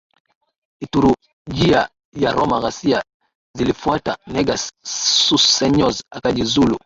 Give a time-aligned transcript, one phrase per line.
[0.81, 3.03] Liturujia ya Roma Ghasia
[3.57, 6.79] zilifuata Negus Susneyos akajiuzulu